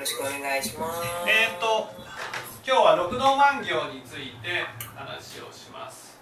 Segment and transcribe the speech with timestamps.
[0.00, 1.02] ろしくお願いします。
[1.28, 1.90] えっ、ー、と
[2.66, 4.64] 今日は六道万行について
[4.96, 6.18] 話をします。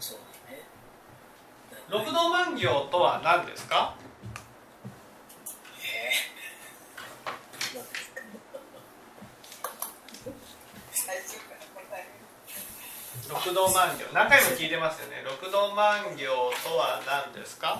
[0.00, 0.62] そうだね。
[1.90, 3.94] 六道万行とは何ですか
[5.82, 6.38] えー
[10.92, 12.08] 最初から答え
[13.28, 14.06] 六道万行。
[14.14, 15.22] 何回も聞いてますよね。
[15.24, 17.78] 六道万行とは何ですか？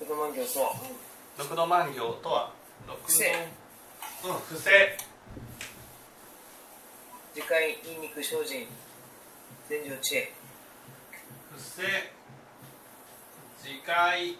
[0.00, 0.64] る子供業そう
[1.38, 2.52] 六道万行とは？
[2.88, 3.04] 六道
[4.24, 4.96] うん不正
[7.34, 8.66] 次回陰肉精進。
[9.68, 10.32] 全情知恵。
[11.52, 11.82] 不正
[13.62, 14.38] 自戒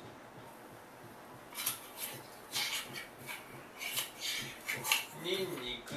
[5.22, 5.94] ニンニク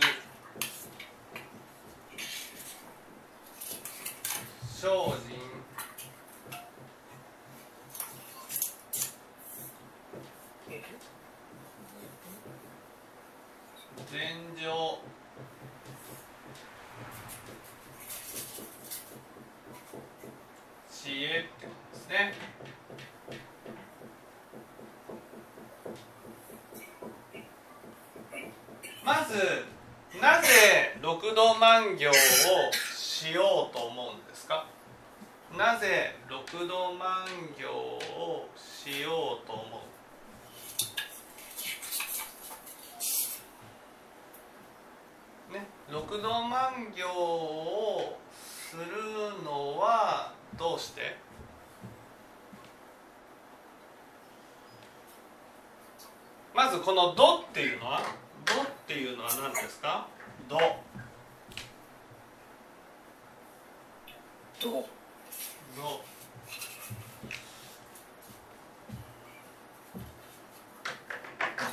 [4.80, 5.40] 精進
[14.12, 15.00] 禅情
[20.92, 22.34] 知恵ってことですね
[29.04, 29.66] まず
[30.22, 32.14] なぜ六度万行を
[32.96, 34.29] しようと思うんですか？
[35.60, 39.62] なぜ六度万行をしようと思
[45.52, 45.60] う、
[45.92, 48.86] 六度万行をする
[49.44, 51.18] のはどうして？
[56.56, 58.02] まずこの「ど」っていうのは
[58.48, 60.08] 「ど」っていうのは何ですか
[60.48, 60.58] 「ど」
[64.62, 64.88] ど
[65.80, 66.02] う「ど」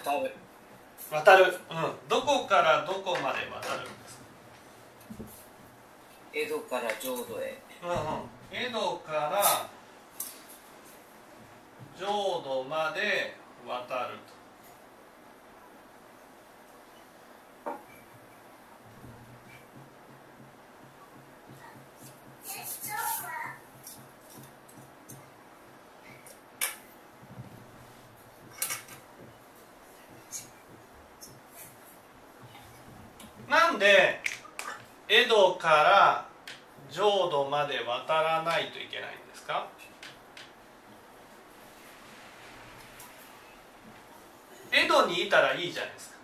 [0.07, 0.33] 渡る。
[1.11, 4.23] 渡る、うん、どこからどこまで渡るんですか、
[6.33, 7.61] 江戸から浄土へ。
[7.83, 7.97] うんうん、
[8.51, 9.69] 江戸から
[11.99, 13.37] 浄土まで
[13.67, 14.37] 渡ると
[33.49, 34.21] なんで
[35.09, 36.27] 江戸から
[36.91, 39.69] 浄土まで渡らないといけないんですか
[44.73, 46.17] 江戸にいたらいいじゃないですか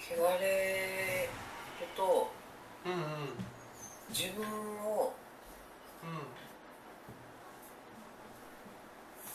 [0.00, 1.28] 汚れ
[1.80, 2.32] ると
[2.84, 2.98] うんうん
[4.10, 4.44] 自分
[4.84, 5.14] を
[6.02, 6.40] うん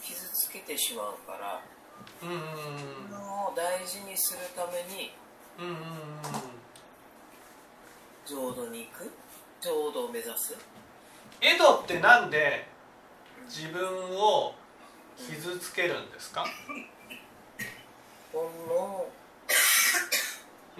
[0.05, 1.61] 傷つけてしまうから
[2.21, 2.37] うんうん
[2.75, 5.11] 自分を大事にするために
[5.59, 5.79] うんうんうん
[8.25, 9.11] 浄土に行く？
[9.61, 10.55] 浄土を目指す？
[11.41, 12.65] 江戸ってなんで
[13.47, 13.81] 自分
[14.17, 14.55] を
[15.17, 16.43] 傷つけるんですか？
[18.33, 19.05] 煩悩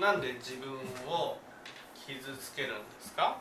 [0.01, 0.73] なんで自分
[1.07, 1.37] を
[1.95, 3.37] 傷つけるんですか？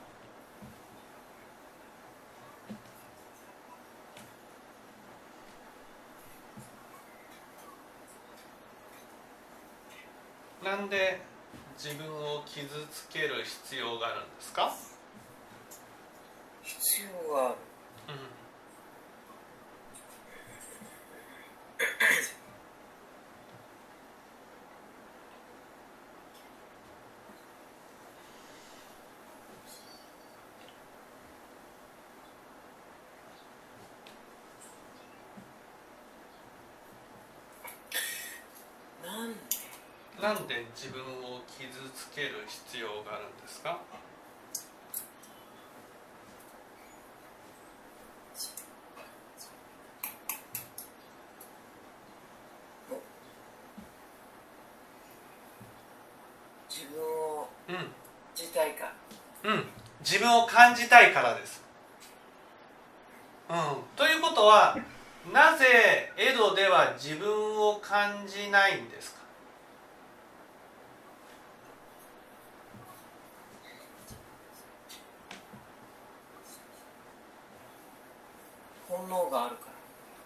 [10.64, 11.20] なんで
[11.76, 14.74] 自分を傷つける必要があるんですか、
[16.62, 17.54] 必要がある
[18.08, 18.43] うん
[40.74, 43.78] 自分を傷つける必要があるんですか？
[56.68, 57.76] 自分をうん
[58.36, 58.92] 自体か。
[59.44, 59.64] うん、
[60.00, 61.62] 自分を感じたいからです。
[63.48, 63.56] うん、
[63.94, 64.76] ということは
[65.32, 67.30] なぜ江戸では自分
[67.60, 69.23] を感じないんですか？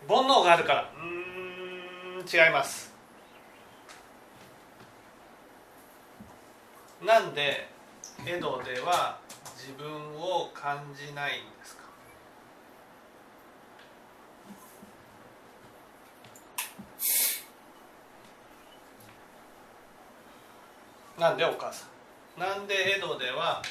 [0.09, 0.91] 煩悩があるから。
[0.97, 2.93] うーん違います。
[7.05, 7.69] なんで
[8.27, 9.19] 江戸では
[9.55, 11.83] 自分を感じないんですか？
[21.19, 21.87] なんでお母さ
[22.37, 22.41] ん？
[22.41, 23.63] なんで江戸では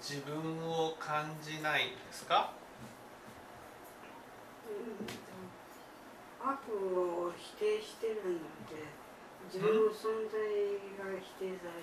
[0.00, 0.34] 自分
[0.68, 2.52] を感じないんですか？
[6.40, 9.08] 悪を否定してるんだって。
[9.50, 10.38] 自分の存在
[10.98, 11.80] が否定され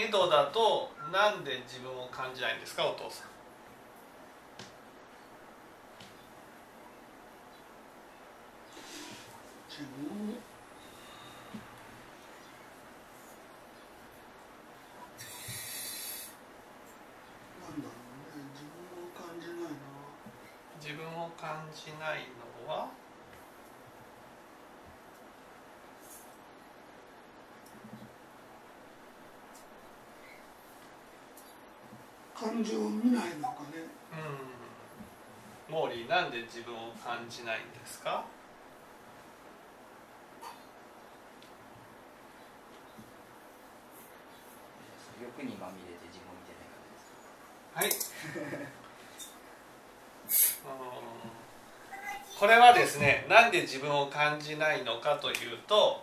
[0.00, 3.30] て江戸だとなんで自分を感じないんですかお父さん。
[9.68, 10.40] 自分を
[17.60, 19.68] なんだろうね自分を感じないな
[20.80, 22.24] 自分を感じない
[22.66, 22.88] のは
[32.40, 33.84] 感情を見ないのかね。
[35.68, 35.74] うん。
[35.74, 38.24] モーリーなんで自分を感じないんですか？
[45.20, 46.80] 欲にまみれて自分を見てないか
[47.76, 47.98] らで
[50.32, 50.72] すはい。
[50.72, 52.38] うん。
[52.38, 56.02] これはですねなんで自分を感じないのかというと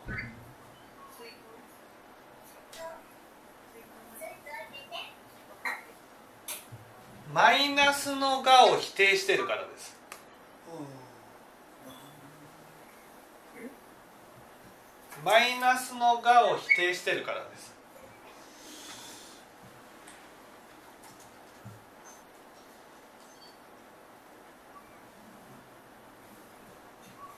[7.38, 9.96] マイナスのがを否定してるからです。
[15.24, 17.76] マイナスのがを否定してるからです。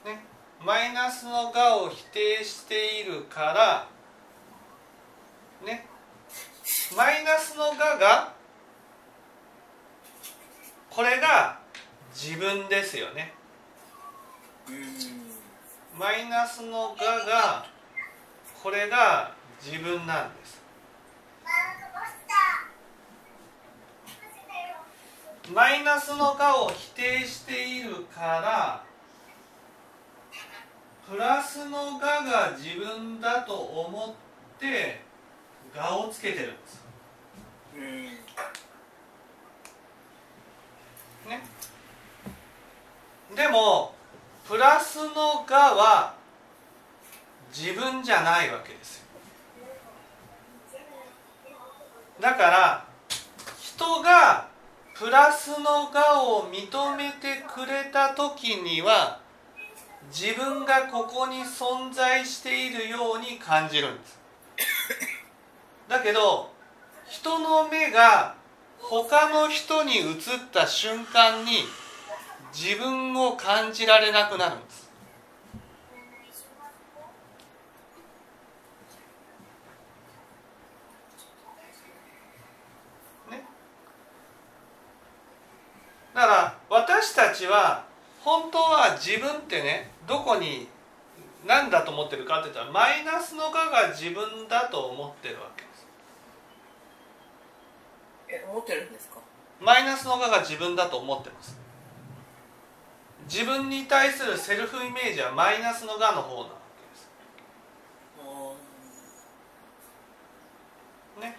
[0.06, 0.24] ね。
[0.64, 3.86] マイナスのがを否定しているから
[5.62, 5.86] ね。
[6.96, 8.39] マイナスのがが
[11.00, 11.58] これが
[12.12, 13.32] 自分ですよね。
[15.98, 17.64] マイナスのがが
[18.62, 19.32] これが
[19.64, 20.60] 自分なんです。
[25.54, 28.84] マイナスのがを否定しているから
[31.10, 35.00] プラスのがが自分だと思って
[35.74, 36.84] がをつけてるんです。
[41.30, 41.40] ね。
[43.34, 43.94] でも
[44.46, 46.14] プラスのがは
[47.56, 49.04] 自分じゃないわけですよ。
[52.20, 52.84] だから
[53.58, 54.48] 人が
[54.94, 59.20] プラスのがを認めてくれた時には
[60.12, 64.18] 自分がここに存在しているように感じるんです。
[65.88, 66.50] だけど
[67.08, 68.34] 人の目が
[68.82, 70.16] 他の人に移っ
[70.52, 71.64] た瞬間に
[72.52, 74.90] 自分を感じられなくなるんです。
[83.30, 83.44] ね。
[86.14, 87.84] だから私たちは
[88.24, 90.68] 本当は自分ってねどこに
[91.46, 95.69] 何だと思ってるかって言ったらマイナスのがが自分だと思ってるわけ。
[98.30, 99.18] え思ってるんですか？
[99.60, 101.58] マイナスのがが自分だと思ってます。
[103.30, 107.10] 自分に対するセルフイメージはマイナスのがの方なわけです。
[111.18, 111.36] あね。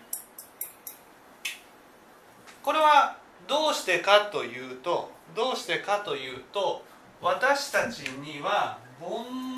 [2.61, 3.17] これは
[3.47, 6.85] どうしてかというとどうしてかというと
[7.21, 9.09] 私たちには煩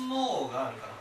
[0.08, 0.98] 悩があるからな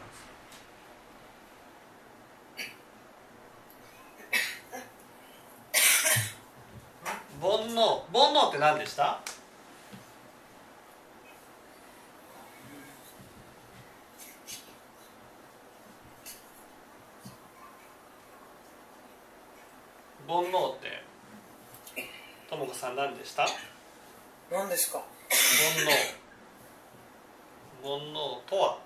[7.60, 7.76] んです煩
[8.34, 9.20] 悩煩悩って何でした？
[20.28, 21.04] 煩悩って。
[22.50, 23.46] ともこさん何でした？
[23.46, 23.52] 煩
[24.52, 25.04] 何ですか？
[25.86, 25.92] 悩。
[27.84, 28.80] 煩悩とは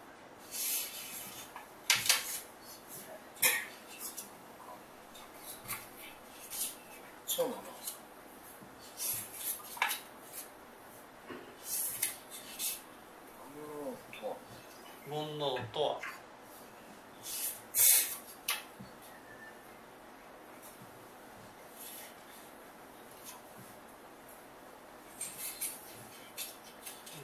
[7.26, 7.62] そうなの
[15.10, 15.40] 煩悩
[15.72, 16.02] とは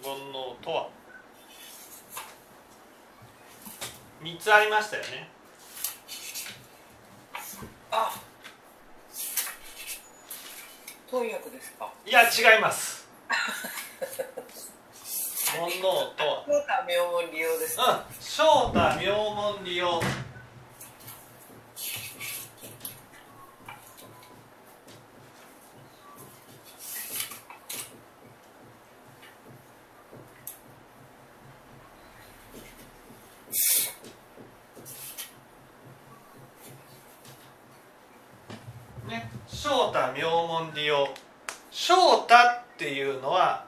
[0.01, 0.89] 煩悩とは
[4.21, 5.29] 3つありましたよね。
[7.91, 8.13] あ。
[11.09, 11.89] 翻訳ですか？
[12.05, 13.07] いや違います。
[15.53, 16.43] 煩悩とは。
[16.47, 18.05] そうか名門利用ですか？
[18.09, 18.15] うん。
[18.19, 20.01] 正太名門利用
[39.07, 41.07] ね正太名門利用
[41.71, 43.65] 正太っていうのは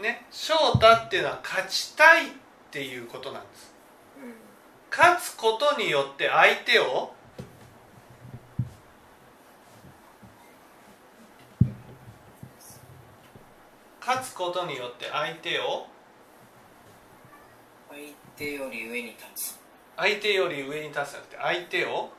[0.00, 2.30] ね正太っていうのは勝ちたいっ
[2.70, 3.74] ていうことなんです。
[4.22, 4.34] うん。
[4.94, 7.14] 勝つことによって相手を
[14.06, 15.86] 勝つことによって相手を
[17.88, 18.00] 相
[18.36, 19.58] 手より上に立つ。
[19.96, 22.10] 相手より上に立つじゃなくて相手を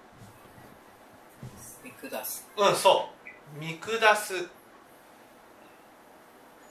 [1.83, 2.47] 見下す。
[2.57, 3.09] うんそ
[3.55, 3.59] う。
[3.59, 4.33] 見下す。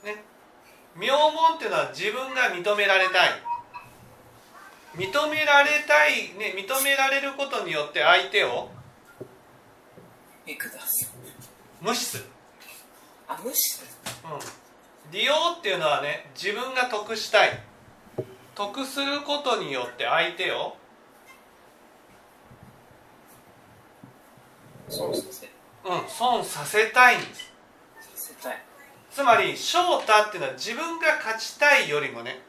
[0.05, 0.38] ね
[0.99, 3.31] 名門っていうのは自分が認められたい。
[4.97, 8.69] 認められたいね認められることによって相手を
[10.45, 11.15] 見下す
[11.81, 12.25] 無視する。
[13.29, 13.89] あ無視する。
[14.25, 17.69] うん、利用っていうのはね自分が得したい。
[18.59, 20.77] 得することによって相手を
[24.89, 27.53] 損させうん損させたいんです
[29.19, 32.41] つまり翔太っていうのは自分が勝ちたいよりもね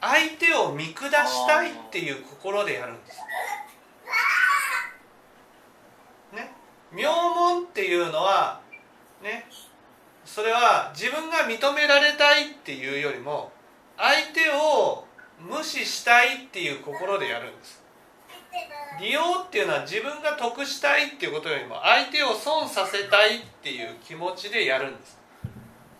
[0.00, 3.18] 相手を見下したいっていう心でやるんです。
[6.34, 6.50] ね？
[6.92, 8.62] 名門っていうのは
[9.22, 9.44] ね
[10.24, 13.52] それは自分が認められたいっていうよりも
[13.98, 15.04] 相手を
[15.38, 17.82] 無視したいっていう心でやるんです。
[18.98, 25.22] 利用っていうのは自分が得したいっていうことよりも相手を損させたいっていう気持ちでやるんです。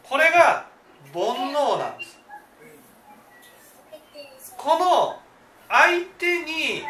[0.09, 0.67] これが
[1.13, 2.19] 煩悩なんです。
[4.57, 5.19] この
[5.69, 6.83] 相手に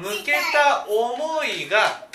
[0.00, 2.06] 向けた思いが、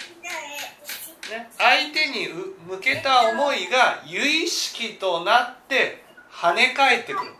[1.29, 2.27] ね、相手に
[2.67, 7.31] 向けた思いが由意識となって跳ね返ってくる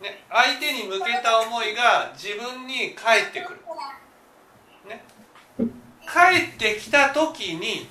[0.00, 3.60] ね、相手に向けた思いが自分に返ってくる、
[6.06, 7.88] 返ってきた時に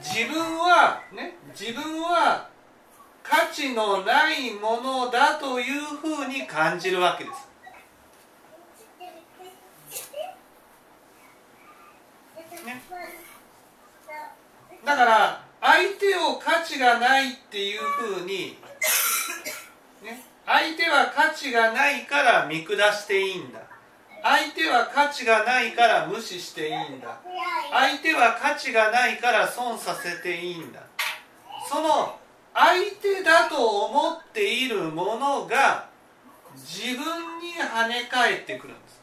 [0.00, 2.48] 自分はね自分は
[3.22, 7.52] 価値のないものだというふうに感じるわけです。
[14.84, 18.58] だから相手を価値がないっていうふうに、
[20.02, 23.60] ね、相手は価値がないから見下していいんだ。
[24.22, 27.20] 相手は価値がないから無視していいんだ。
[27.72, 30.80] 相手は価値がないから損させていいんだ。
[31.68, 32.18] その
[32.54, 35.88] 相手だと思っているものが
[36.54, 39.02] 自分に跳ね返ってくるんです。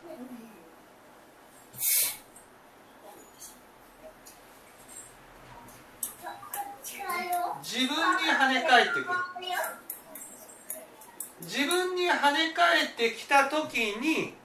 [7.62, 9.06] 自分に跳ね返ってくる。
[11.42, 14.39] 自分に跳ね返ってきた時に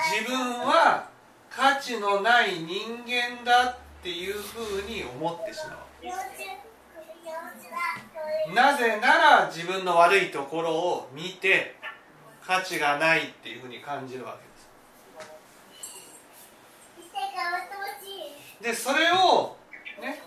[0.00, 1.08] 自分は
[1.50, 5.78] 価値のない人間だっていうふうに思ってしまう。
[8.54, 11.76] なぜなら自分の悪いところを見て
[12.44, 14.36] 価値がないっていうふうに感じるわ
[18.62, 18.82] けです。
[18.84, 19.56] でそれを
[20.00, 20.22] ね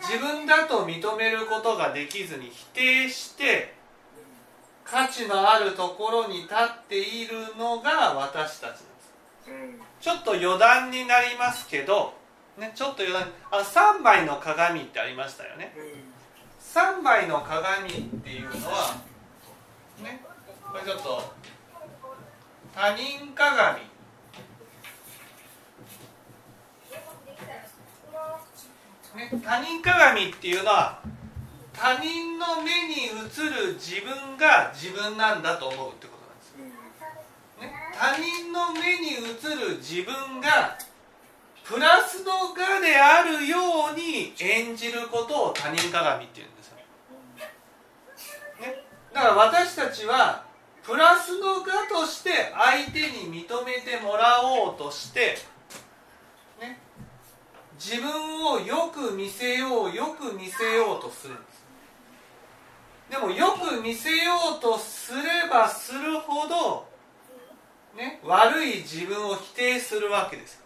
[0.00, 3.74] 自分だと認めることができずに否定して
[4.84, 8.88] 価値のあるところに立っているのが私たち。
[10.00, 12.14] ちょっと余談になりますけど、
[12.56, 15.74] ね、ちょっと余談あ3枚の鏡ってありましたよね。
[16.60, 18.94] 3枚の鏡っていうのは
[20.02, 20.22] ね
[20.70, 21.22] これちょっと
[22.74, 23.80] 他人鏡。
[29.16, 31.00] ね、他人鏡っていうのは
[31.72, 36.17] 他人の目に映る自分が自分なんだと思うってこと、
[37.98, 40.78] 他人の目に映る自分が
[41.64, 43.58] プラスの我であるよ
[43.92, 46.76] うに演じることを他人鏡っていうんですよ、
[48.60, 50.44] ね、だから私たちは
[50.84, 55.36] プラスの我として相手に認めてもらおうとして、
[56.60, 56.78] ね、
[57.78, 61.58] 自分をよく見せようよく見せようとするんです。
[63.10, 66.87] でもよく見せようとすればするほど、
[67.98, 70.62] ね、悪い自分を否定するわけです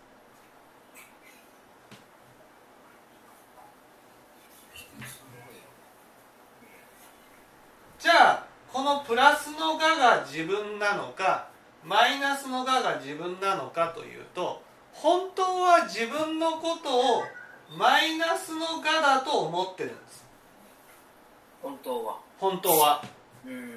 [7.98, 11.48] じゃあこのプラスのがが自分なのか
[11.82, 14.62] マイナスのがが自分なのかというと
[14.92, 17.22] 本当は自分のことを
[17.78, 20.24] マイナスのがだと思ってるんです。
[21.62, 22.18] 本当は。
[22.38, 23.02] 本当は。
[23.46, 23.71] うん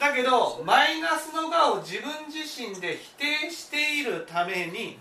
[0.00, 4.98] だけどマイナスのがを自分自身で否定しているために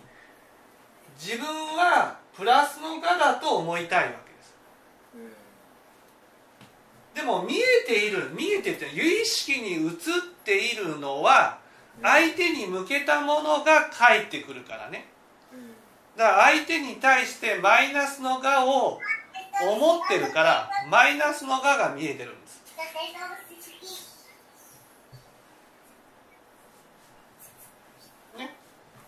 [1.18, 4.56] 自分はプラスのがだと思いたいわけです。
[7.16, 9.92] でも見えている見えてて有意識に映っ
[10.44, 11.60] ているのは
[12.02, 15.08] 相手に向けたものが返ってくるからね。
[16.18, 19.00] だから相手に対してマイナスのがを
[19.62, 22.62] 思ってるからマイナスのがが見えてるんです。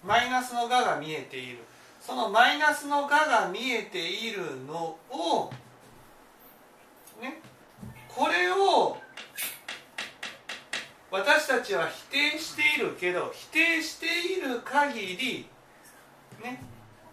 [0.03, 1.60] マイナスのがが見えている。
[2.01, 5.51] そのマイナスのがが見えているのを
[7.22, 7.39] ね
[8.08, 8.98] これを
[11.12, 15.48] 私たちは否定しているけど否定している限り
[16.43, 16.63] ね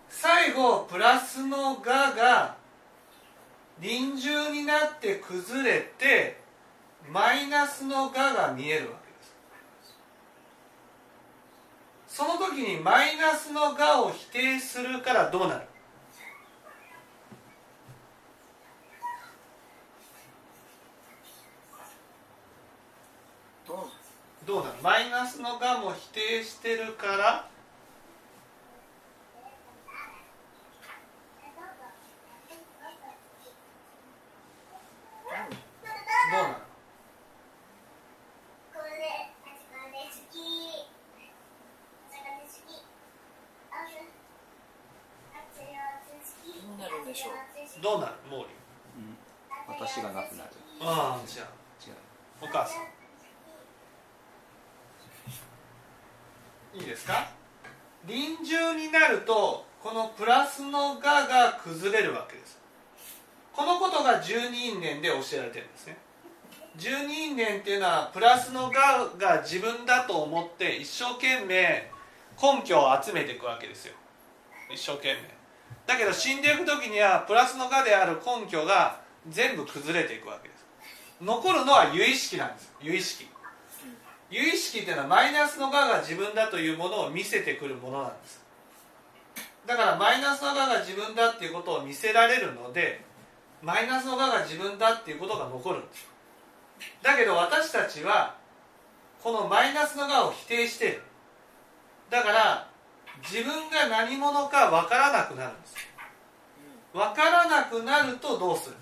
[0.09, 2.57] 最後プラスの「が」が
[3.79, 6.41] 臨終になって崩れて
[7.11, 9.19] マイナスの「が」が見えるわけで
[12.08, 15.67] すその時にマイナスの「が」を否定するからどうなる？
[23.69, 23.91] どうなの
[24.45, 24.79] どうなる？
[24.83, 27.49] マイナスの「が」も否定してるから
[36.33, 36.55] どうなる
[46.69, 47.33] どうなるんでしょう。
[47.83, 48.13] どうなる？
[48.31, 48.43] 毛利。
[48.43, 49.19] うん。
[49.69, 50.51] 私がなくなる。
[50.81, 51.47] ああじゃあ。
[51.85, 51.95] 違う。
[52.43, 52.83] お母さん。
[56.79, 57.31] いいですか？
[58.05, 62.59] 臨終になるとこのプラスの「が」が崩れるわけです。
[63.53, 65.97] このことが十二因縁で教えられてるんですね。
[66.77, 71.91] 十二因縁っていうのはプラスの「が」が自分だと思って一生懸命
[72.41, 73.95] 根拠を集めていくわけですよ。
[74.71, 75.38] 一生懸命
[75.89, 80.67] だけど死んでいく時にはプラスの「が」である根拠が全部崩れていくわけです。
[81.23, 83.27] 残るのは有意識なんです有意識。
[84.29, 88.45] 有意識っていうのはマイナスの「が」が自分だというものを見せてくるものなんです。
[89.65, 93.03] だからマイナスの「が」が自分だっていうことを見せられるので
[93.63, 96.07] マイナスの「が」が自分だっていうことが残るんです。
[97.01, 98.35] だけど私たちは
[99.23, 101.03] このマイナスの「が」を否定している。
[102.11, 102.68] だから
[103.23, 105.77] 自分が何者か分からなくなるんです。
[106.93, 108.77] 分からなくなるとどうする？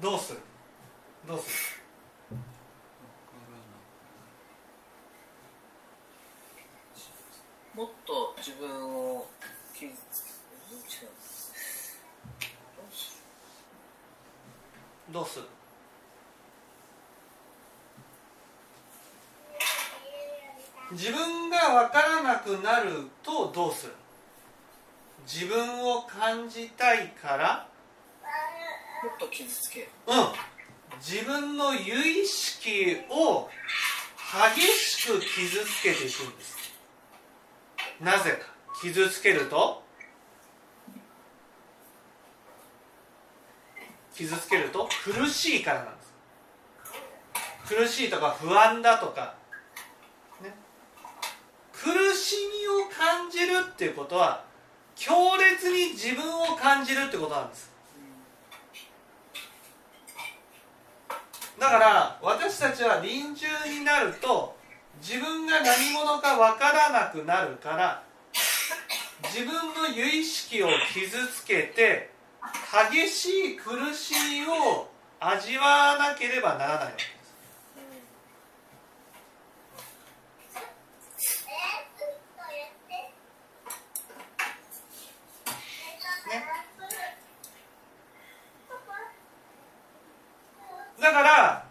[0.00, 0.40] どうする？
[1.26, 1.80] どうする？
[7.74, 9.26] もっと自分を
[9.74, 10.40] 傷つ
[10.90, 11.06] け
[15.12, 15.46] どうする？
[20.92, 23.92] 自分が分からなくなるとどうする？
[25.26, 27.68] 自分を感じたいから？
[29.02, 30.14] もっと傷つけるうん。
[30.98, 33.48] 自分の有意識を
[34.54, 36.56] 激しく傷つけていくんです。
[38.00, 38.46] なぜか？
[38.82, 39.82] 傷つけると？
[44.14, 47.74] 傷つけると苦しいからなんです。
[47.74, 49.39] 苦しいとか不安だとか、ね、
[51.82, 54.44] 苦しみを感じるっていうことは
[54.96, 57.70] 強烈に自分を感じるってことなんです。
[61.58, 64.56] だから私たちは臨終になると
[65.00, 68.02] 自分が何者か分からなくなるから
[69.24, 72.10] 自分の有意識を傷つけて
[72.92, 74.88] 激しい苦しみを
[75.18, 77.20] 味わわなければならないわけ。
[86.30, 86.64] です
[91.00, 91.64] だから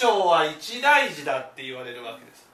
[0.00, 2.48] 五章は一大事だって言われるわけです。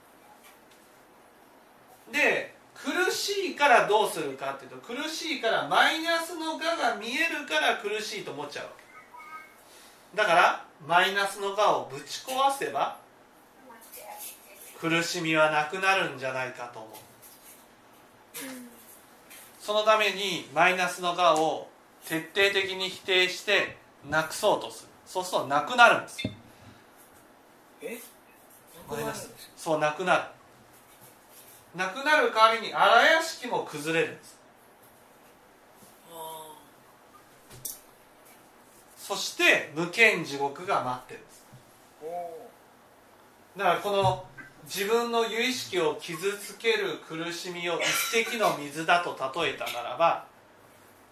[2.10, 10.16] で苦ししいからどうするかっていうと苦しいからマイナスのがが見えるから苦しいと思っちゃうわけ。
[10.16, 12.98] だからマイナスのがをぶち壊せば
[14.80, 16.92] 苦しみはなくなるんじゃないかと思う。
[19.60, 21.68] そのためにマイナスのがを
[22.06, 23.76] 徹底的に否定して
[24.08, 24.88] なくそうとする。
[25.06, 26.28] そうするとなくなるんです。
[27.82, 27.98] え？
[28.88, 29.30] マイナス。
[29.56, 30.22] そうなくなる。
[31.74, 34.36] なくなる代わりに荒屋敷も崩れるんです。
[38.96, 41.46] そして無間地獄が待ってるんです。
[43.56, 44.24] だからこの
[44.64, 50.26] 自分の由意識を傷つける苦しみを一滴の水だと例えたならば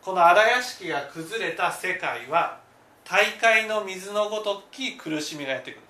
[0.03, 2.59] この荒屋敷が崩れた世界は
[3.05, 5.84] 大海の水のごとき苦しみがやってくる。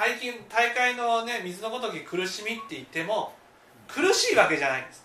[0.00, 3.34] 大金大海の、ね、水のごとき苦しみって言っても
[3.86, 5.04] 苦しいわけじゃないんです。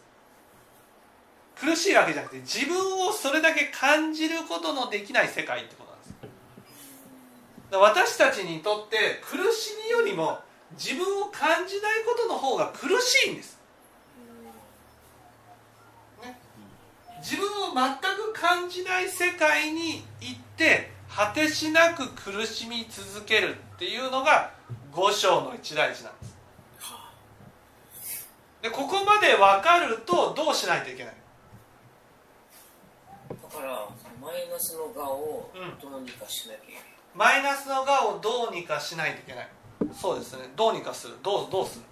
[1.60, 6.14] 苦しいわけじゃなくて自分をそれだけ感じることのできない世界ってことなんです。
[7.72, 10.40] だから私たちにとって苦しみよりも
[10.80, 13.60] 自分を感じないことの方が苦しいんです。
[16.24, 16.40] ね。
[17.20, 24.56] 自分を全く感じない世界に行って果てしなく苦しみ続けるっていうのが
[24.96, 26.38] 五章の一大事なんです。
[26.80, 27.12] は
[28.62, 31.14] でここまで分かるとどうしないといけない
[33.30, 33.90] あだから
[34.22, 35.78] マイナスのがをうん。
[35.80, 39.50] どうにかしなきゃいけない、マイナスのがをどうにかしないといけない。
[39.94, 40.50] そうですね。
[40.56, 41.16] どうにかする。
[41.22, 41.86] どうどうする？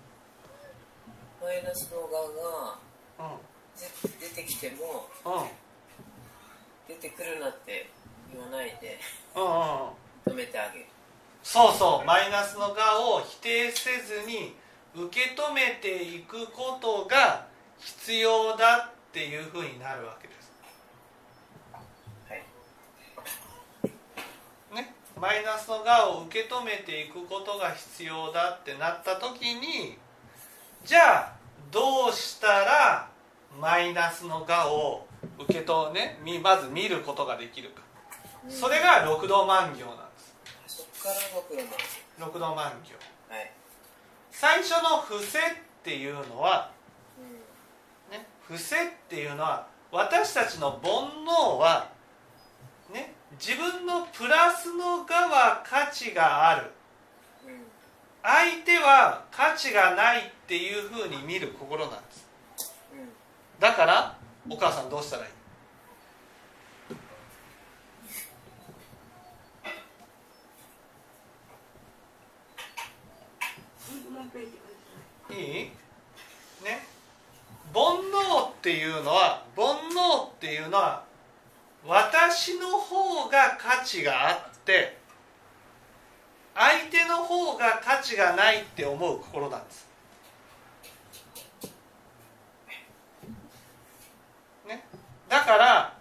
[1.41, 2.79] マイナスのがが
[3.19, 3.37] うん。
[3.75, 3.87] ぜ
[4.21, 5.49] 出てきてもうん。
[6.87, 7.89] 出てくるなって
[8.31, 8.97] 言わないで
[9.35, 9.53] うんうんうん。
[10.25, 10.85] 止めてあげる
[11.43, 14.55] そうそうマイナスのがを否定せずに
[14.95, 17.45] 受け止めていくことが
[17.79, 20.51] 必要だっていうふうになるわけです。
[22.29, 22.43] はい。
[24.75, 24.95] ね？
[25.19, 29.97] マイナスのがを受け止めていくことが必要だってなった時に
[30.85, 31.33] じゃあ
[31.71, 33.09] どうしたら
[33.59, 35.07] マイナスのがを
[35.39, 37.81] 受けとねみまず見ることができるか。
[38.49, 40.12] それが六道万行なんです
[41.03, 41.69] から僕らも
[42.17, 42.95] 六道万行
[43.27, 43.51] はい、
[44.31, 45.41] 最初の伏せっ
[45.83, 46.71] ていうのは
[48.09, 51.89] うね伏せっていうのは私たちの煩悩は
[52.93, 56.61] ね自分のプラスのがは価値がある。
[56.61, 56.73] んうん
[58.25, 62.25] 相手は価値がないっていうふうに見る心なんです。
[62.93, 63.09] うん。
[63.59, 64.17] だから
[64.49, 65.31] お母さんどうしたらいい
[73.89, 75.71] もう一回言ってくださいい？
[76.63, 76.87] ね？
[77.73, 81.03] 煩悩っていうのは煩悩っていうのは
[81.85, 84.97] 私の方が価値があって
[86.55, 89.87] 相手の方が価値がないって思う心なんです、
[94.67, 94.85] ね、
[95.27, 95.97] だから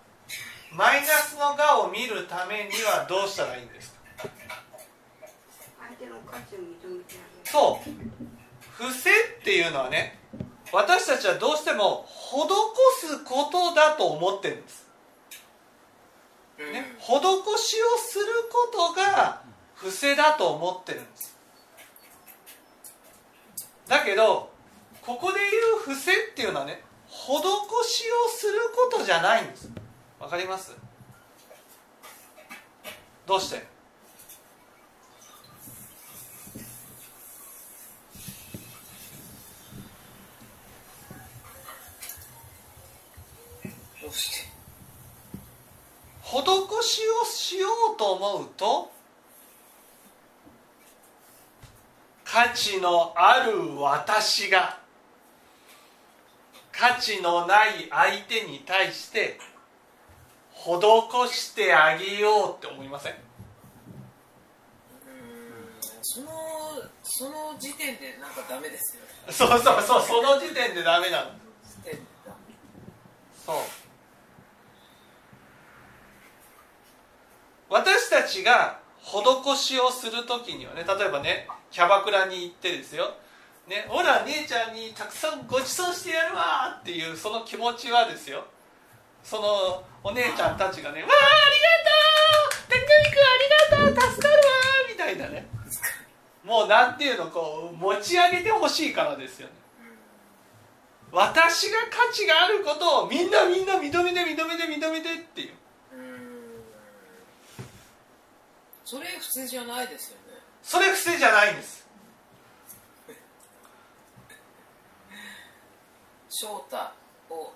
[0.74, 4.28] マイナスのがを見るためにはどうしたらいいんですか？
[5.80, 7.14] 相手の価値を認めて
[7.52, 7.90] そう。
[8.82, 10.18] 伏せっていうのはね
[10.72, 14.86] 私たちはどうしても施すことだと思ってるんです、
[16.58, 17.10] ね、施
[17.58, 19.42] しをすることが
[19.74, 21.36] 伏せだと思ってるんです。
[23.86, 24.50] だけど
[25.02, 28.52] ここで言う伏せっていうのはね施しをする
[28.90, 29.70] ことじゃないんです。
[30.18, 30.74] わかります？
[33.26, 33.70] どうして
[44.00, 44.48] どうして
[46.32, 48.90] 施しをしようと思うと
[52.24, 54.78] 価値のある私が
[56.72, 59.38] 価値のない相手に対して
[60.54, 63.12] 施してあげようって思いません？
[63.12, 63.18] うん
[66.00, 66.28] その
[67.02, 69.08] その時点でなんかダメですよね。
[69.30, 71.30] そうそうそうその時点でダメなの。
[73.44, 73.56] そう
[77.72, 83.16] 私たちが施しをする時にはね例えばねキャバクラに行ってですよ
[83.66, 88.44] 「ね、ほら姉ちゃんにたくさんご馳走してやるわ」っていうその気持ちはですよ。
[89.24, 94.42] そのお姉ちゃんたちがね「わあありがとう匠君ありがとう助かるわ」
[94.88, 95.46] みたいなね。
[96.44, 99.54] もうなんていうのこう持ち上げてほしいからですよね。
[101.12, 105.52] 私が価値があることをみんなみんな認めて認めて認めてっていう
[105.92, 106.64] うーん
[108.84, 110.22] それ普通じゃないですよね。
[110.62, 111.86] それ不正じゃないんです。
[116.28, 116.76] 翔太
[117.30, 117.52] を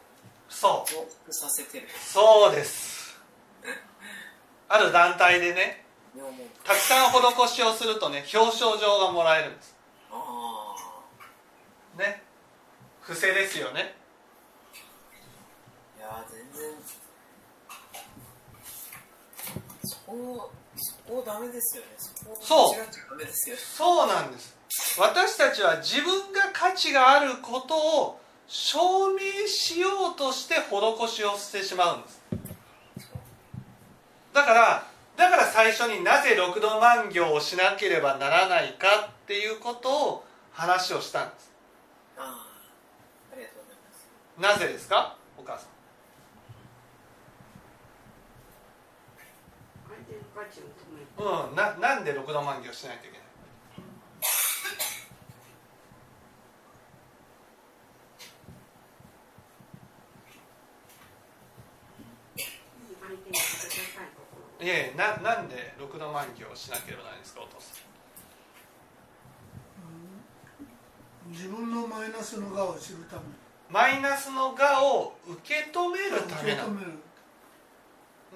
[0.48, 0.90] そう。
[0.90, 1.88] 増幅させてる。
[1.90, 3.18] そうです。
[4.68, 5.84] ある団体でね
[6.64, 9.76] たくさん施しをするとね表彰状がもらえるんです。
[10.10, 10.74] あ
[11.96, 12.22] あね。
[13.00, 13.94] 不正ですよね。
[15.96, 16.72] いや全然
[19.84, 20.55] そこそ
[21.08, 21.76] こダメです。
[21.76, 21.88] よね
[22.40, 22.74] そう
[23.56, 24.54] そうなんです。
[24.98, 28.78] 私たちは自分が価値があることを証
[29.12, 32.20] 明しようとして施しをしてしまうんです。
[34.32, 41.50] だからだから最初になぜ六度万行をしなければならないかっていうことを話をしたんです。
[42.18, 42.24] ああ
[43.32, 43.78] ありがとうござい
[44.50, 44.60] ます。
[44.60, 45.16] なぜですか？
[45.38, 45.68] お母さん
[49.88, 50.05] 相手の価値を止める
[51.18, 53.24] うんななんで六度万行しないといけな
[64.62, 64.66] い？
[64.66, 67.72] いえななんで六度万行をしなければならないんですかお父さ
[71.28, 71.32] ん。
[71.32, 73.22] 自分のマイナスの側を知るため。
[73.68, 76.70] マイナスの我を受け止めるためなの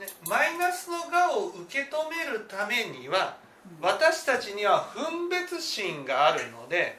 [0.00, 3.36] ね、マイナスの我を受け止めるためには
[3.82, 6.98] 私たちには分別心があるので、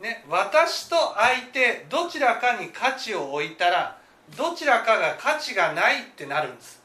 [0.00, 3.98] ね、私と相手どちらかに価値を置いたら
[4.38, 6.80] どちらかが価値がないってなるんです。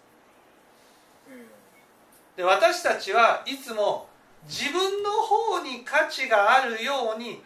[1.29, 1.45] うん。
[2.35, 4.09] で私たちはいつも
[4.47, 7.39] 自分の方に価値があるように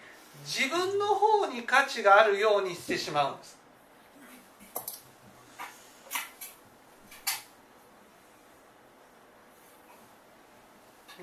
[0.46, 3.60] 自分の方に価値があるようにしてしまうんです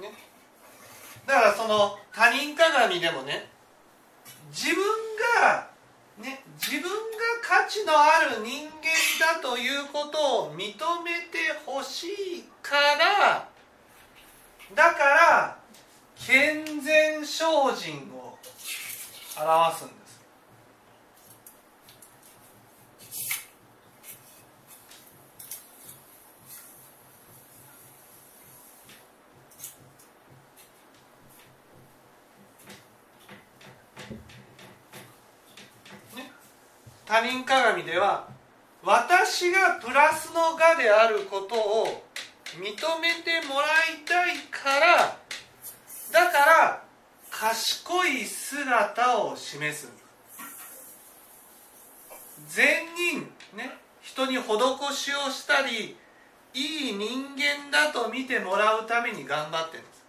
[0.01, 0.13] ね、
[1.27, 3.49] だからその他人鏡でもね
[4.53, 4.85] 自分
[5.43, 5.67] が
[6.17, 6.89] ね自分が
[7.43, 13.49] 価値のある人間だということを認めてほしいから
[14.77, 15.59] だから
[16.17, 17.35] 健全精
[17.75, 18.39] 進を
[19.37, 19.96] 表すん
[37.17, 38.29] 他人鏡では
[38.85, 42.05] 私がプラスの我であることを
[42.61, 42.61] 認
[43.01, 45.17] めてもらいたいから
[46.13, 46.83] だから
[47.31, 49.91] 賢い姿を示す。
[52.49, 53.21] 善人
[53.57, 54.43] ね人に施
[54.93, 55.97] しをしたり
[56.53, 60.05] いい人間だと見てもらうために頑張ってるんです。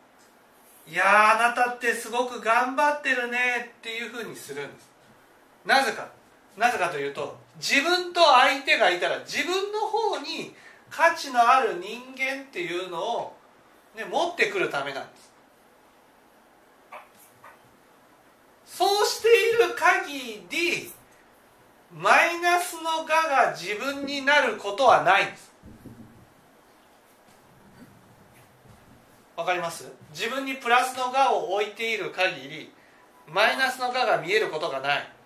[0.92, 4.90] いやあなたってすごく頑張ってるねっていうふうにするんです。
[5.66, 6.17] なぜか。
[6.58, 10.54] なぜかというと自分と相手がいたら自分の方に
[10.90, 13.36] 価値のある人間っていうのを、
[13.96, 15.28] ね、持ってくるためなんです。
[18.66, 19.32] そうしてい
[19.68, 20.92] る限り
[21.96, 25.54] マイナスの我が自分になることはないんです。
[29.36, 29.92] わかります？
[30.12, 32.72] 自分にプラスの我を置いている限り
[33.28, 35.17] マイナスの我が見えることがない。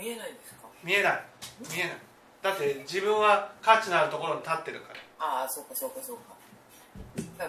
[0.00, 0.66] 見えないんですか？
[0.82, 1.22] 見えない。
[1.60, 1.92] 見えない。
[2.40, 5.00] だって自分は価値のあるところに立ってるから。
[5.18, 6.40] ああそうかそうかそうか。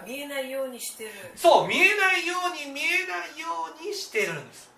[0.06, 1.12] 見えないようにしてる。
[1.36, 3.48] そう見えないように見えないよ
[3.80, 4.70] うにしてるんです。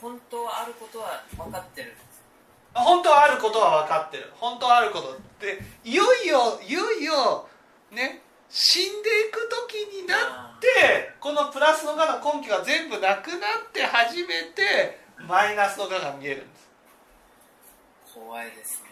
[0.00, 1.96] 本当はあることは分かってる。
[2.74, 4.30] 本当はあることは分かってる。
[4.36, 7.48] 本当はあることっていよいよいよいよ
[7.90, 16.68] ね死んでいく時になってこのプラスの我の根拠が全部なくなって初めてマイナスの我が見えるんです。
[18.14, 18.88] 怖いですね。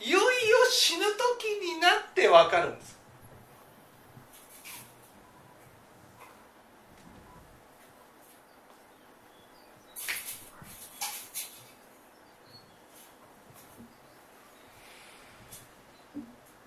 [0.00, 0.24] いよいよ
[0.70, 2.94] 死ぬ時になって分かるんです。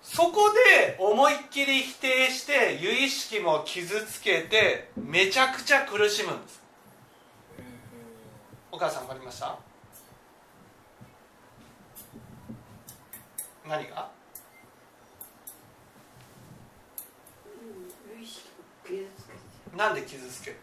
[0.01, 2.26] そこで思いっきり否定
[3.07, 6.61] 意識も傷つけてめちゃくちゃ苦しむんです。
[8.69, 9.57] お母さん分かりました？
[13.65, 14.09] 何が？
[19.77, 20.57] なんで傷つける？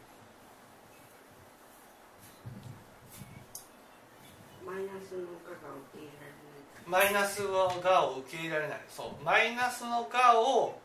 [4.66, 6.85] マイナスのがが受け入れられない。
[6.87, 8.80] マイナスのがを受け入れられない。
[8.90, 9.24] そう。
[9.24, 10.84] マイナスのがを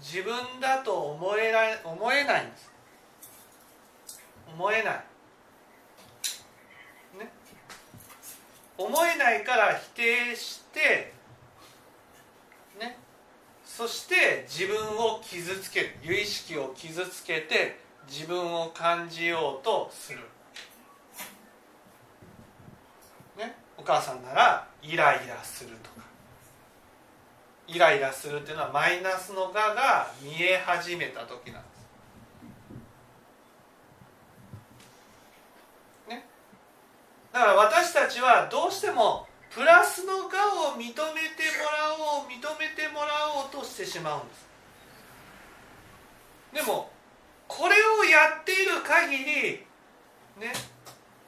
[0.00, 2.70] 自分だと思えら思えないんです。
[4.52, 4.94] 思えない。
[7.18, 7.32] ね。
[8.78, 11.12] 思えないから否定して
[12.78, 12.98] ね。
[13.64, 15.96] そして自分を傷つける。
[16.02, 20.20] 由意識を傷つけて自分を感じようとする。
[23.36, 23.56] ね。
[23.76, 26.05] お母さんならイライラするとか。
[27.68, 31.76] イライラするっていうのはマイナスのがが見え始めた時なんです。
[36.08, 36.26] ね、
[37.32, 41.02] だから私たちはどうしてもプラスのがを認めても
[41.76, 44.46] らおう認めてもらおうとしてしまうんです。
[46.52, 46.90] でも
[47.48, 49.24] これをやっている限り
[50.40, 50.52] ね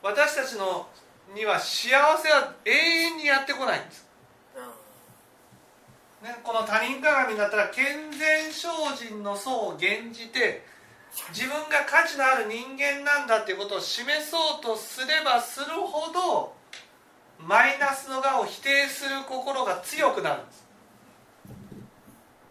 [0.03, 0.89] 私たちの
[1.35, 4.08] には幸せは永遠にやってこないんです。
[6.23, 10.65] ね、この他人鏡になったら健全精進の層を減じて
[11.33, 16.53] 自分が価値のある人間なんだっていうことを示そうとすればするほど
[17.39, 20.69] マイナスのがを否定する心が強くなるんです。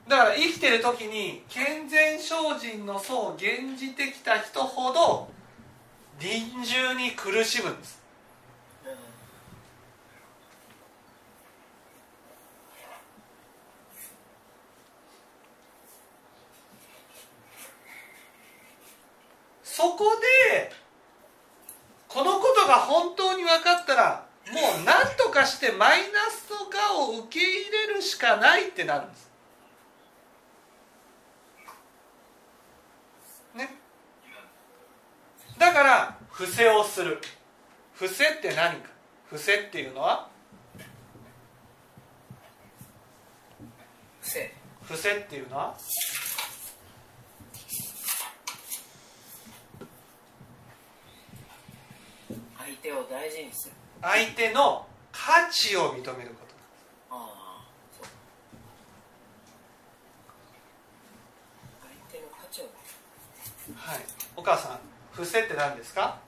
[0.07, 5.27] だから生きてる時に健全精進の層を減じてきた人ほど
[6.21, 7.96] 臨終に苦しむんです。
[19.87, 20.03] そこ
[20.51, 20.69] で
[22.09, 29.31] このことが本当に分かったらもう何とかしてマイナスのがを受け入れるしかないってなるんです。
[33.55, 33.75] ね。
[35.57, 37.21] だから伏せをする。
[37.93, 38.89] 伏せって何か。
[39.29, 40.29] 伏せっていうのは？
[44.21, 45.77] 伏せ伏せっていうのは？
[52.67, 53.73] 相手を大事にする。
[54.01, 56.53] 相手の価値を認めること
[57.15, 57.63] ああ
[57.97, 58.07] そう。
[61.81, 62.65] 相手の価値を
[63.75, 63.99] はい。
[64.35, 64.79] お母さん
[65.13, 66.19] 伏せって何ですか？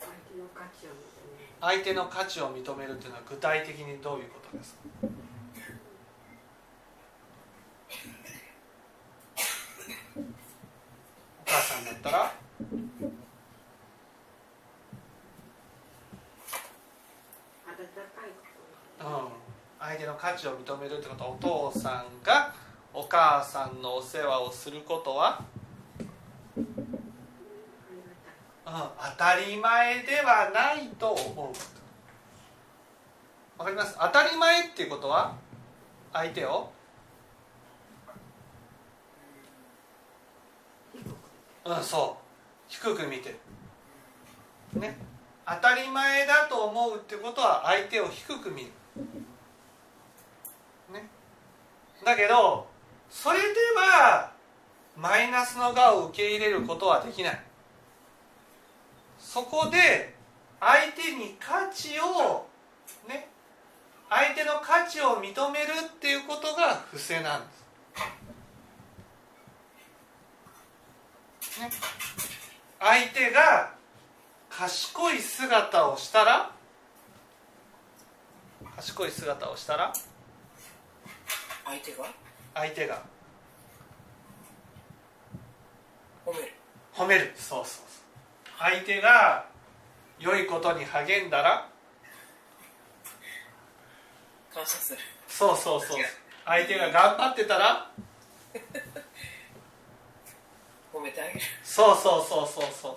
[0.00, 4.80] 相手の価値を認める相手の価値を認めるっていうのは具体的にどういうことですか？
[11.46, 12.34] お母さんだったら
[17.66, 18.30] 温かい
[18.98, 19.28] 心うん
[19.94, 21.36] 相手の価値を認めるってことお
[21.70, 22.52] 父さんが
[22.92, 25.40] お母さんのお世話をすることは、
[26.56, 26.66] うん、
[28.66, 31.46] 当たり前ではないと思う。
[33.56, 33.96] わかります？
[34.00, 35.36] 当たり前っていうことは
[36.12, 36.72] 相手を？
[41.66, 42.24] うんそう。
[42.66, 43.36] 低く見て。
[44.74, 44.96] るね。
[45.46, 48.72] 当たり前だと思うってことは相手を低く見る。
[52.04, 52.66] だけど
[53.10, 53.44] それで
[53.76, 54.32] は
[54.96, 57.40] マイナスのがを受け入れることはできない。
[59.18, 60.14] そこで
[60.60, 62.46] 相手に価値を
[63.08, 63.28] ね
[64.08, 67.46] 相手の価値を認めるっていうことが不正なんで
[71.42, 71.70] す、ね、
[72.78, 73.72] 相手が
[74.48, 76.50] 賢い姿をしたら
[78.76, 79.92] 賢い姿をしたら
[81.64, 82.04] 相手が？
[82.54, 83.02] 相手が。
[86.26, 86.52] 褒める。
[86.94, 87.32] 褒める。
[87.36, 87.84] そうそうそう。
[88.58, 89.46] 相手が
[90.18, 91.68] 良いことに励んだら？
[94.52, 94.98] 感謝する。
[95.26, 95.98] そうそうそう。
[96.44, 97.90] 相手が頑張ってたら？
[100.92, 101.40] 褒めてあげる。
[101.64, 102.96] そうそうそうそうそう。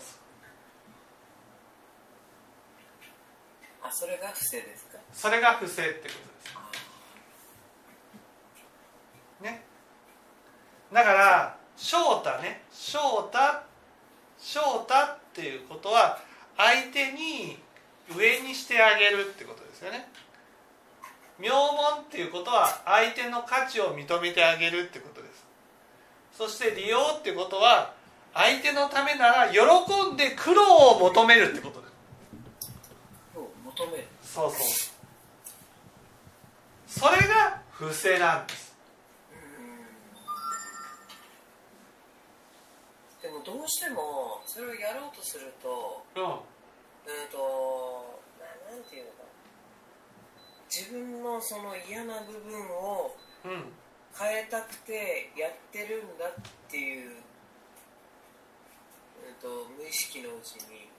[3.82, 5.00] あそれが不正ですか？
[5.14, 6.14] それが不正ってことで
[6.50, 6.57] す
[10.94, 12.64] だから翔太ね。
[12.72, 13.38] 翔太。
[14.40, 16.20] 翔太っていうことは
[16.56, 17.58] 相手に
[18.16, 20.10] 上にしてあげるってことですよね。
[21.40, 25.46] 名門っていうことは相手の価値を認めてあげるってことです。
[26.36, 27.94] そして利用ってことは
[28.34, 34.08] 相手のためなら喜んで苦労を求めるってことですを求める。
[34.24, 34.60] そうそう。
[36.88, 38.67] それが不正なんです
[43.28, 46.24] ででもどうしてもそれをやろうとするとうん。
[46.24, 49.28] うんとななんていうのかな。
[50.72, 53.74] 自分のその嫌な部分をうん。
[54.18, 56.32] 変えたくてやってるんだっ
[56.72, 57.14] ていう、う
[59.30, 59.48] ん、と
[59.78, 60.90] 無意識のうちに、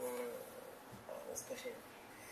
[0.00, 0.34] うん、
[1.06, 1.70] あ難しい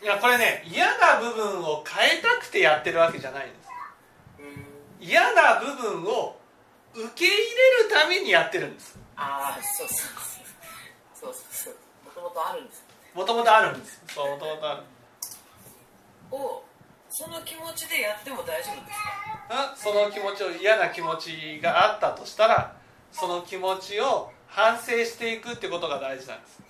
[0.03, 0.11] な。
[0.11, 3.69] いやこれね嫌な部分を変えたくてやってるわけじゃないんです。
[4.39, 5.05] うん。
[5.05, 6.35] 嫌な部分を
[6.93, 10.43] 受け入れるためにやってるんですああそうそうそう。
[11.13, 11.75] そうそうそう。
[12.05, 12.83] もともとあるんです
[13.13, 14.83] もともとあるんですそうもともとある。
[16.31, 16.63] を
[17.09, 19.49] その気持ちでやっても大丈夫ですか？
[19.49, 22.75] あその気持ちを嫌な気持ちがあったとしたら
[23.11, 26.61] その気持ちを反省していくってことが大事なんです。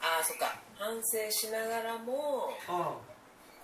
[0.00, 0.54] ああそっか。
[0.78, 2.84] 反省しながらもうん。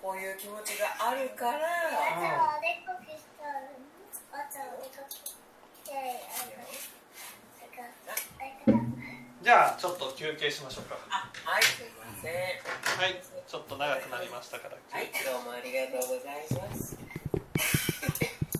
[0.01, 1.61] こういう気持ちがあるからうん。
[1.61, 3.53] おでこ消したら
[4.33, 5.37] あとおでこ消し
[5.85, 5.93] てあ
[6.49, 6.73] のなんか
[9.43, 10.95] じゃあちょっと休憩しましょうか。
[11.43, 12.31] はいすいません。
[12.31, 14.77] はいちょっと長くなりましたから。
[14.89, 16.97] はいどうもありがとうございます。